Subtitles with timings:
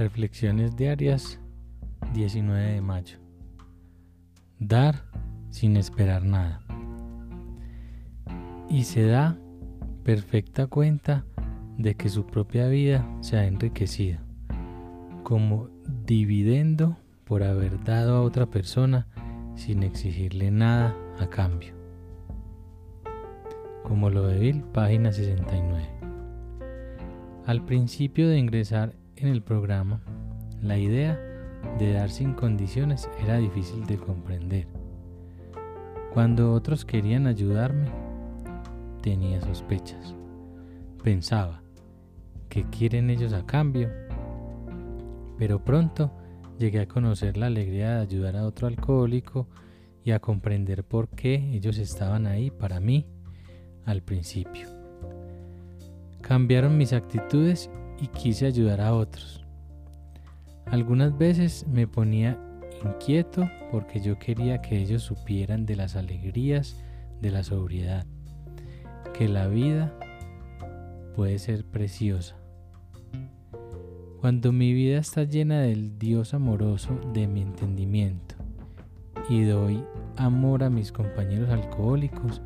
[0.00, 1.38] Reflexiones diarias
[2.14, 3.18] 19 de mayo.
[4.58, 5.04] Dar
[5.50, 6.62] sin esperar nada.
[8.70, 9.36] Y se da
[10.02, 11.26] perfecta cuenta
[11.76, 14.20] de que su propia vida se ha enriquecido
[15.22, 15.68] como
[16.06, 19.06] dividendo por haber dado a otra persona
[19.54, 21.74] sin exigirle nada a cambio.
[23.82, 25.84] Como lo de Bill, página 69.
[27.44, 30.00] Al principio de ingresar en el programa,
[30.62, 31.18] la idea
[31.78, 34.66] de dar sin condiciones era difícil de comprender.
[36.12, 37.88] Cuando otros querían ayudarme,
[39.02, 40.14] tenía sospechas.
[41.02, 41.62] Pensaba,
[42.48, 43.90] ¿qué quieren ellos a cambio?
[45.38, 46.10] Pero pronto
[46.58, 49.48] llegué a conocer la alegría de ayudar a otro alcohólico
[50.04, 53.06] y a comprender por qué ellos estaban ahí para mí
[53.84, 54.68] al principio.
[56.20, 57.70] Cambiaron mis actitudes
[58.00, 59.44] y quise ayudar a otros.
[60.66, 62.38] Algunas veces me ponía
[62.84, 66.82] inquieto porque yo quería que ellos supieran de las alegrías
[67.20, 68.06] de la sobriedad,
[69.12, 69.92] que la vida
[71.14, 72.36] puede ser preciosa.
[74.20, 78.34] Cuando mi vida está llena del Dios amoroso de mi entendimiento
[79.28, 79.82] y doy
[80.16, 82.42] amor a mis compañeros alcohólicos,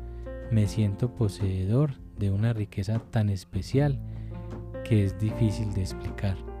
[0.51, 3.99] me siento poseedor de una riqueza tan especial
[4.87, 6.54] que es difícil de explicar.